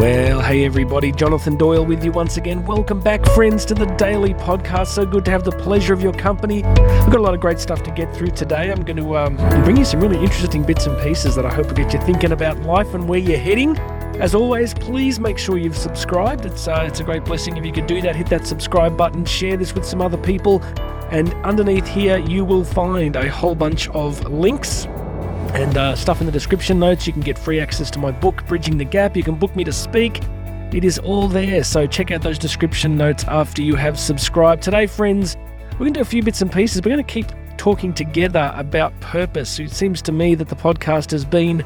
[0.00, 2.64] Well, hey everybody, Jonathan Doyle with you once again.
[2.64, 4.86] Welcome back, friends, to the daily podcast.
[4.86, 6.62] So good to have the pleasure of your company.
[6.62, 8.72] We've got a lot of great stuff to get through today.
[8.72, 11.66] I'm going to um, bring you some really interesting bits and pieces that I hope
[11.66, 13.76] will get you thinking about life and where you're heading.
[14.16, 16.46] As always, please make sure you've subscribed.
[16.46, 18.16] It's uh, it's a great blessing if you could do that.
[18.16, 20.62] Hit that subscribe button, share this with some other people,
[21.10, 24.86] and underneath here you will find a whole bunch of links
[25.54, 27.06] and uh, stuff in the description notes.
[27.06, 29.16] You can get free access to my book, Bridging the Gap.
[29.16, 30.20] You can book me to speak.
[30.72, 31.64] It is all there.
[31.64, 34.62] So check out those description notes after you have subscribed.
[34.62, 35.36] Today, friends,
[35.72, 36.82] we're going to do a few bits and pieces.
[36.82, 37.26] We're going to keep
[37.56, 39.58] talking together about purpose.
[39.58, 41.64] It seems to me that the podcast has been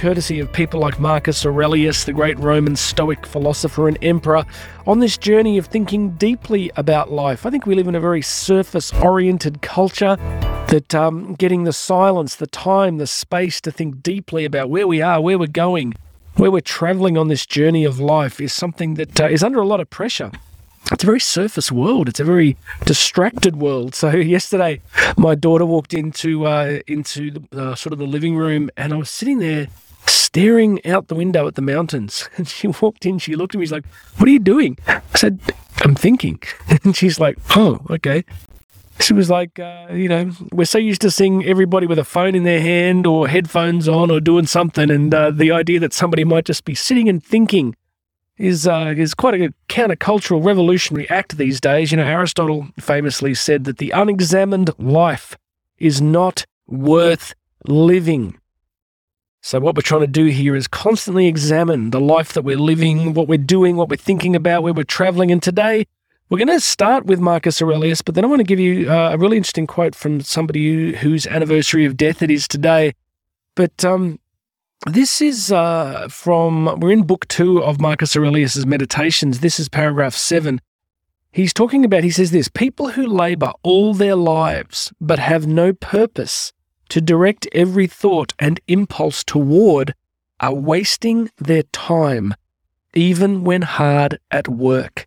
[0.00, 4.46] courtesy of people like Marcus Aurelius, the great Roman Stoic philosopher and emperor,
[4.86, 7.44] on this journey of thinking deeply about life.
[7.44, 10.16] I think we live in a very surface oriented culture
[10.68, 15.02] that um, getting the silence, the time, the space to think deeply about where we
[15.02, 15.92] are, where we're going,
[16.36, 19.66] where we're traveling on this journey of life is something that uh, is under a
[19.66, 20.32] lot of pressure.
[20.90, 22.08] It's a very surface world.
[22.08, 23.94] It's a very distracted world.
[23.94, 24.80] So yesterday,
[25.18, 28.96] my daughter walked into uh, into the, uh, sort of the living room, and I
[28.96, 29.68] was sitting there
[30.10, 32.28] staring out the window at the mountains.
[32.36, 33.18] And she walked in.
[33.18, 33.66] She looked at me.
[33.66, 33.86] She's like,
[34.16, 35.40] "What are you doing?" I said,
[35.82, 36.40] "I'm thinking."
[36.84, 38.24] And she's like, "Oh, okay."
[39.02, 42.34] she was like, uh, you know, we're so used to seeing everybody with a phone
[42.34, 46.24] in their hand or headphones on or doing something, and uh, the idea that somebody
[46.24, 47.74] might just be sitting and thinking
[48.36, 51.90] is uh, is quite a countercultural, revolutionary act these days.
[51.90, 55.36] You know, Aristotle famously said that the unexamined life
[55.78, 57.34] is not worth
[57.66, 58.38] living.
[59.42, 63.14] So, what we're trying to do here is constantly examine the life that we're living,
[63.14, 65.30] what we're doing, what we're thinking about, where we're traveling.
[65.30, 65.86] And today,
[66.28, 69.10] we're going to start with Marcus Aurelius, but then I want to give you uh,
[69.12, 72.92] a really interesting quote from somebody whose anniversary of death it is today.
[73.54, 74.20] But um,
[74.86, 79.40] this is uh, from, we're in book two of Marcus Aurelius's Meditations.
[79.40, 80.60] This is paragraph seven.
[81.32, 85.72] He's talking about, he says this people who labor all their lives but have no
[85.72, 86.52] purpose
[86.90, 89.94] to direct every thought and impulse toward
[90.40, 92.34] are wasting their time,
[92.94, 95.06] even when hard at work.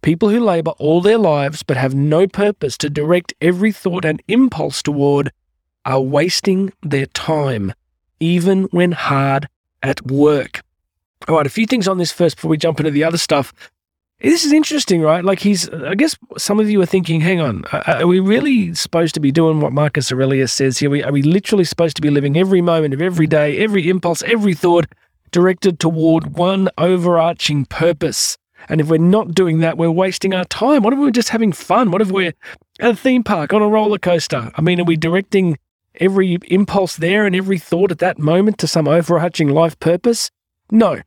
[0.00, 4.22] People who labour all their lives but have no purpose to direct every thought and
[4.28, 5.32] impulse toward
[5.84, 7.72] are wasting their time,
[8.20, 9.48] even when hard
[9.82, 10.62] at work.
[11.26, 13.52] All right, a few things on this first before we jump into the other stuff.
[14.20, 15.24] This is interesting, right?
[15.24, 19.14] Like he's, I guess some of you are thinking, hang on, are we really supposed
[19.14, 20.90] to be doing what Marcus Aurelius says here?
[21.06, 24.54] Are we literally supposed to be living every moment of every day, every impulse, every
[24.54, 24.86] thought
[25.30, 28.36] directed toward one overarching purpose?
[28.68, 30.82] And if we're not doing that, we're wasting our time.
[30.82, 31.92] What if we're just having fun?
[31.92, 32.34] What if we're
[32.80, 34.50] at a theme park on a roller coaster?
[34.56, 35.58] I mean, are we directing
[35.94, 40.32] every impulse there and every thought at that moment to some overarching life purpose?
[40.72, 41.02] No.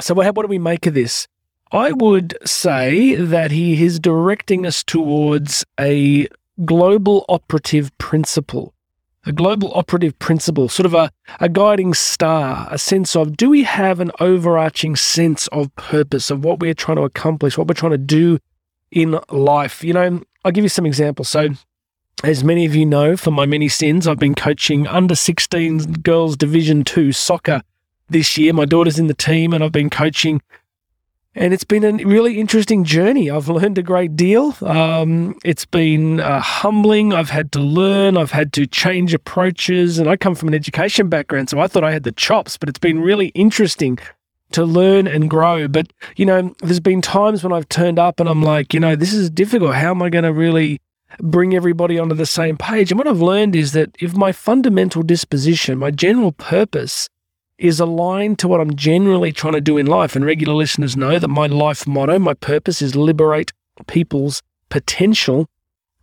[0.00, 1.26] So, what do we make of this?
[1.70, 6.28] I would say that he is directing us towards a
[6.64, 8.74] global operative principle
[9.28, 13.62] a global operative principle, sort of a, a guiding star, a sense of do we
[13.64, 17.92] have an overarching sense of purpose of what we're trying to accomplish, what we're trying
[17.92, 18.38] to do
[18.90, 19.84] in life?
[19.84, 21.28] You know, I'll give you some examples.
[21.28, 21.50] So,
[22.24, 26.36] as many of you know, for my many sins, I've been coaching under 16 girls
[26.36, 27.62] Division 2 soccer
[28.08, 28.54] this year.
[28.54, 30.40] My daughter's in the team, and I've been coaching
[31.38, 33.30] and it's been a really interesting journey.
[33.30, 34.56] I've learned a great deal.
[34.60, 37.12] Um, it's been uh, humbling.
[37.12, 38.16] I've had to learn.
[38.16, 40.00] I've had to change approaches.
[40.00, 42.68] And I come from an education background, so I thought I had the chops, but
[42.68, 44.00] it's been really interesting
[44.50, 45.68] to learn and grow.
[45.68, 48.96] But, you know, there's been times when I've turned up and I'm like, you know,
[48.96, 49.76] this is difficult.
[49.76, 50.80] How am I going to really
[51.20, 52.90] bring everybody onto the same page?
[52.90, 57.08] And what I've learned is that if my fundamental disposition, my general purpose,
[57.58, 60.14] is aligned to what I'm generally trying to do in life.
[60.14, 63.52] And regular listeners know that my life motto, my purpose is liberate
[63.86, 65.48] people's potential.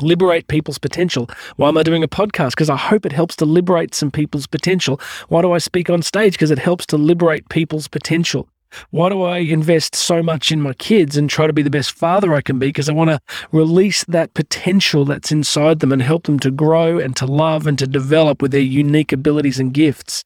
[0.00, 1.28] Liberate people's potential.
[1.56, 2.50] Why am I doing a podcast?
[2.50, 4.98] Because I hope it helps to liberate some people's potential.
[5.28, 6.32] Why do I speak on stage?
[6.32, 8.48] Because it helps to liberate people's potential.
[8.88, 11.92] Why do I invest so much in my kids and try to be the best
[11.92, 12.68] father I can be?
[12.68, 13.20] Because I want to
[13.50, 17.78] release that potential that's inside them and help them to grow and to love and
[17.78, 20.24] to develop with their unique abilities and gifts.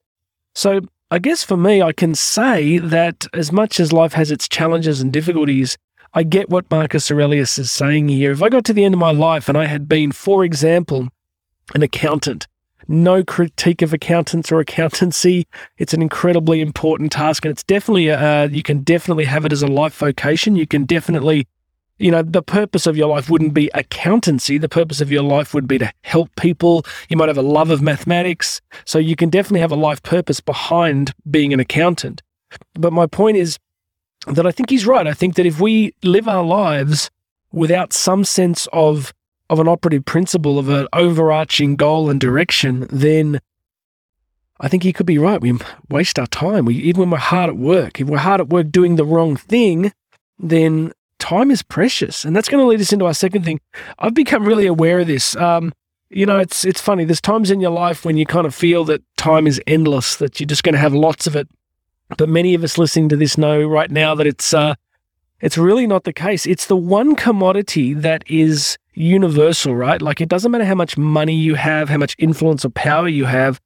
[0.54, 4.48] So I guess for me, I can say that as much as life has its
[4.48, 5.78] challenges and difficulties,
[6.14, 8.32] I get what Marcus Aurelius is saying here.
[8.32, 11.08] If I got to the end of my life and I had been, for example,
[11.74, 12.48] an accountant,
[12.88, 15.46] no critique of accountants or accountancy.
[15.78, 19.62] It's an incredibly important task, and it's definitely uh, you can definitely have it as
[19.62, 20.56] a life vocation.
[20.56, 21.46] You can definitely
[21.98, 24.58] you know, the purpose of your life wouldn't be accountancy.
[24.58, 26.84] The purpose of your life would be to help people.
[27.08, 28.60] You might have a love of mathematics.
[28.84, 32.22] So you can definitely have a life purpose behind being an accountant.
[32.74, 33.58] But my point is,
[34.26, 35.06] that I think he's right.
[35.06, 37.10] I think that if we live our lives
[37.52, 39.12] without some sense of
[39.48, 43.40] of an operative principle of an overarching goal and direction, then
[44.58, 45.40] I think he could be right.
[45.40, 45.56] We
[45.88, 46.64] waste our time.
[46.64, 49.36] We even when we're hard at work, if we're hard at work doing the wrong
[49.36, 49.92] thing,
[50.38, 50.92] then
[51.26, 53.60] time is precious, and that's going to lead us into our second thing.
[53.98, 55.34] I've become really aware of this.
[55.36, 55.72] Um,
[56.08, 57.04] you know, it's it's funny.
[57.04, 60.38] There's times in your life when you kind of feel that time is endless, that
[60.38, 61.48] you're just going to have lots of it.
[62.16, 64.74] But many of us listening to this know right now that it's uh,
[65.40, 66.46] it's really not the case.
[66.46, 70.00] It's the one commodity that is universal, right?
[70.00, 73.24] Like it doesn't matter how much money you have, how much influence or power you
[73.24, 73.60] have.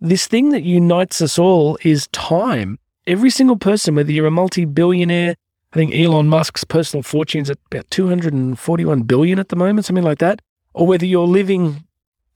[0.00, 2.78] This thing that unites us all is time.
[3.06, 5.36] Every single person, whether you're a multi-billionaire,
[5.72, 10.18] I think Elon Musk's personal fortune's at about 241 billion at the moment, something like
[10.18, 10.42] that,
[10.74, 11.84] or whether you're living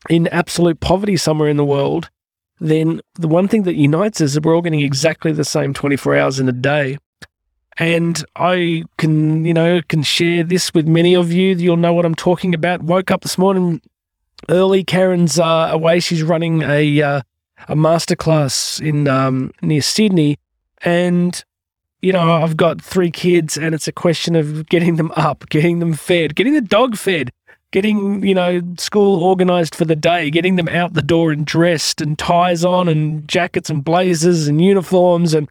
[0.08, 2.10] in absolute poverty somewhere in the world,
[2.60, 6.16] then the one thing that unites us is we're all getting exactly the same 24
[6.16, 6.98] hours in a day.
[7.78, 11.54] And I can, you know, can share this with many of you.
[11.54, 12.82] You'll know what I'm talking about.
[12.82, 13.82] Woke up this morning
[14.48, 14.82] early.
[14.82, 16.00] Karen's uh, away.
[16.00, 17.20] She's running a uh,
[17.68, 20.38] a masterclass in um, near Sydney,
[20.84, 21.44] and
[22.06, 25.80] you know I've got three kids, and it's a question of getting them up, getting
[25.80, 27.32] them fed, getting the dog fed,
[27.72, 32.00] getting you know school organized for the day, getting them out the door and dressed,
[32.00, 35.48] and ties on, and jackets and blazers and uniforms, and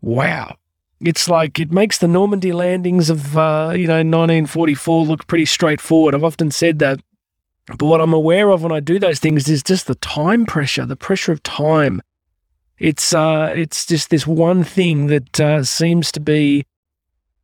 [0.00, 0.56] wow
[1.00, 6.14] it's like it makes the Normandy landings of uh, you know 1944 look pretty straightforward.
[6.14, 7.00] I've often said that,
[7.66, 10.86] but what I'm aware of when I do those things is just the time pressure,
[10.86, 12.00] the pressure of time.
[12.78, 16.66] It's uh, it's just this one thing that uh, seems to be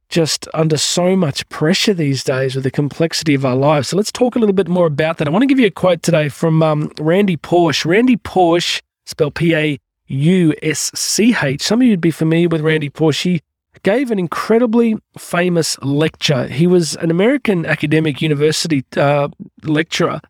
[0.08, 3.88] just under so much pressure these days with the complexity of our lives.
[3.88, 5.28] So let's talk a little bit more about that.
[5.28, 7.84] I want to give you a quote today from um, Randy Pausch.
[7.84, 9.78] Randy Pausch, spelled P A
[10.08, 11.62] U S C H.
[11.62, 13.22] Some of you would be familiar with Randy Pausch.
[13.22, 13.40] He
[13.84, 16.48] gave an incredibly famous lecture.
[16.48, 19.28] He was an American academic university uh,
[19.62, 20.20] lecturer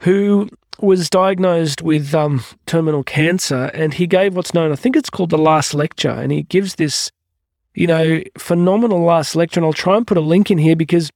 [0.00, 0.48] who
[0.80, 5.30] was diagnosed with um, terminal cancer, and he gave what's known, I think it's called
[5.30, 7.10] the last lecture, and he gives this,
[7.74, 9.60] you know, phenomenal last lecture.
[9.60, 11.10] And I'll try and put a link in here because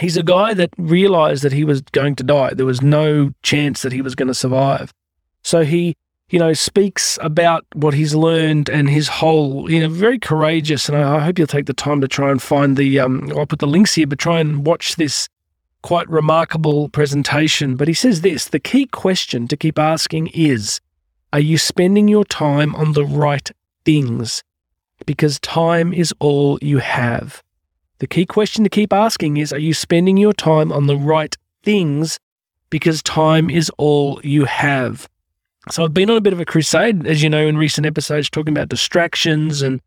[0.00, 2.54] he's a guy that realized that he was going to die.
[2.54, 4.92] There was no chance that he was going to survive.
[5.42, 5.94] So he
[6.28, 10.88] you know, speaks about what he's learned and his whole, you know, very courageous.
[10.88, 13.46] And I, I hope you'll take the time to try and find the, um, I'll
[13.46, 15.28] put the links here, but try and watch this
[15.82, 17.76] quite remarkable presentation.
[17.76, 20.80] But he says this the key question to keep asking is
[21.32, 23.50] Are you spending your time on the right
[23.84, 24.42] things?
[25.04, 27.42] Because time is all you have.
[27.98, 31.36] The key question to keep asking is Are you spending your time on the right
[31.62, 32.18] things?
[32.68, 35.08] Because time is all you have.
[35.70, 38.30] So I've been on a bit of a crusade, as you know, in recent episodes,
[38.30, 39.80] talking about distractions and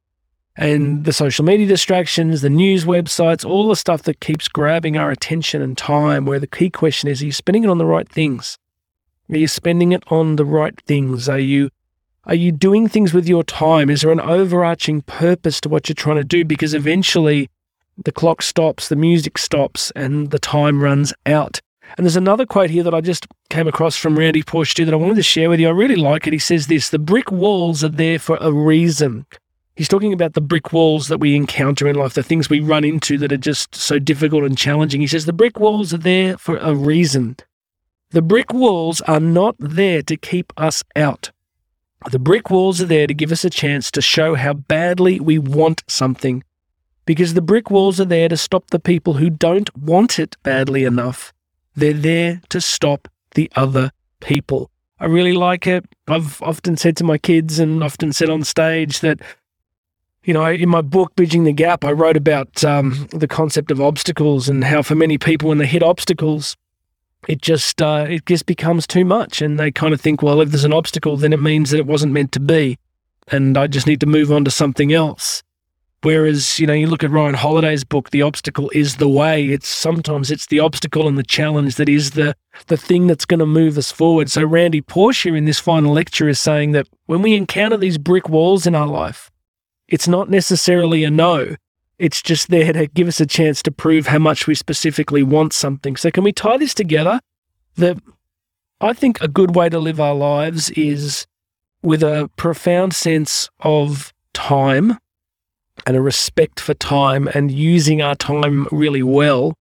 [0.59, 5.09] and the social media distractions, the news websites, all the stuff that keeps grabbing our
[5.09, 6.25] attention and time.
[6.25, 8.57] Where the key question is: Are you spending it on the right things?
[9.29, 11.29] Are you spending it on the right things?
[11.29, 11.69] Are you
[12.25, 13.89] are you doing things with your time?
[13.89, 16.43] Is there an overarching purpose to what you're trying to do?
[16.43, 17.49] Because eventually,
[17.97, 21.61] the clock stops, the music stops, and the time runs out.
[21.97, 24.97] And there's another quote here that I just came across from Randy Pausch that I
[24.97, 25.69] wanted to share with you.
[25.69, 26.33] I really like it.
[26.33, 29.25] He says this The brick walls are there for a reason.
[29.79, 32.83] He's talking about the brick walls that we encounter in life, the things we run
[32.83, 34.99] into that are just so difficult and challenging.
[34.99, 37.37] He says the brick walls are there for a reason.
[38.11, 41.31] The brick walls are not there to keep us out.
[42.11, 45.39] The brick walls are there to give us a chance to show how badly we
[45.39, 46.43] want something.
[47.05, 50.83] Because the brick walls are there to stop the people who don't want it badly
[50.83, 51.33] enough
[51.79, 54.69] they're there to stop the other people.
[54.99, 55.85] I really like it.
[56.07, 59.21] I've often said to my kids and often said on stage that,
[60.23, 63.81] you know, in my book, Bridging the Gap, I wrote about um, the concept of
[63.81, 66.57] obstacles and how for many people, when they hit obstacles,
[67.27, 70.49] it just uh, it just becomes too much, and they kind of think, well, if
[70.49, 72.77] there's an obstacle, then it means that it wasn't meant to be,
[73.27, 75.43] and I just need to move on to something else.
[76.01, 79.47] Whereas, you know, you look at Ryan Holiday's book, The Obstacle is the Way.
[79.47, 82.35] It's sometimes it's the obstacle and the challenge that is the
[82.67, 84.31] the thing that's going to move us forward.
[84.31, 88.29] So Randy Pausch in this final lecture is saying that when we encounter these brick
[88.29, 89.28] walls in our life,
[89.89, 91.55] it's not necessarily a no.
[91.97, 95.51] It's just there to give us a chance to prove how much we specifically want
[95.51, 95.97] something.
[95.97, 97.19] So can we tie this together?
[97.75, 97.97] That
[98.79, 101.27] I think a good way to live our lives is
[101.81, 104.97] with a profound sense of time
[105.85, 109.53] and a respect for time and using our time really well.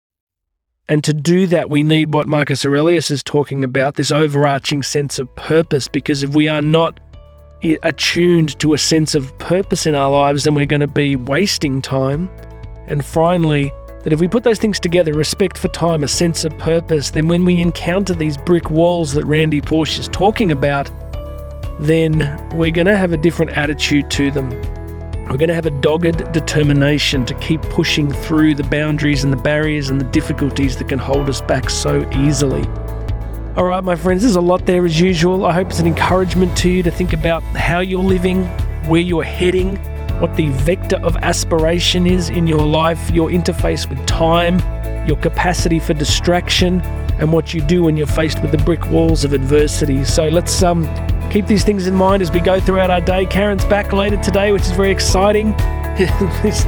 [0.89, 5.19] And to do that, we need what Marcus Aurelius is talking about this overarching sense
[5.19, 5.87] of purpose.
[5.87, 6.99] Because if we are not
[7.63, 11.81] attuned to a sense of purpose in our lives, then we're going to be wasting
[11.81, 12.29] time.
[12.87, 13.73] And finally,
[14.03, 17.27] that if we put those things together respect for time, a sense of purpose then
[17.27, 20.89] when we encounter these brick walls that Randy Pausch is talking about,
[21.79, 22.19] then
[22.55, 24.49] we're going to have a different attitude to them.
[25.29, 29.37] We're going to have a dogged determination to keep pushing through the boundaries and the
[29.37, 32.65] barriers and the difficulties that can hold us back so easily.
[33.57, 35.43] All right, my friends, there's a lot there as usual.
[35.43, 38.43] I hope it's an encouragement to you to think about how you're living,
[38.85, 39.77] where you're heading,
[40.19, 44.59] what the vector of aspiration is in your life, your interface with time,
[45.07, 46.81] your capacity for distraction,
[47.19, 50.05] and what you do when you're faced with the brick walls of adversity.
[50.05, 50.85] So let's um,
[51.31, 53.25] keep these things in mind as we go throughout our day.
[53.25, 55.55] Karen's back later today, which is very exciting.
[56.43, 56.63] These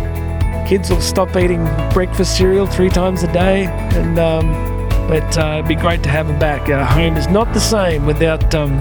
[0.67, 4.68] kids will stop eating breakfast cereal three times a day, and um,
[5.09, 6.69] but uh, it'd be great to have her back.
[6.69, 8.77] Our home is not the same without um,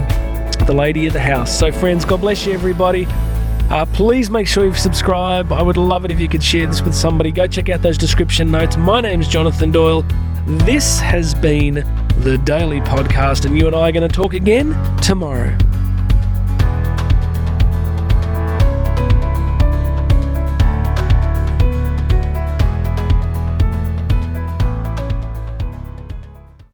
[0.67, 1.59] the lady of the house.
[1.59, 3.07] So, friends, God bless you, everybody.
[3.71, 5.51] Uh, please make sure you subscribe.
[5.53, 7.33] I would love it if you could share this with somebody.
[7.33, 8.77] Go check out those description notes.
[8.77, 10.05] My name's Jonathan Doyle.
[10.47, 11.77] This has been
[12.19, 15.57] the Daily Podcast, and you and I are going to talk again tomorrow.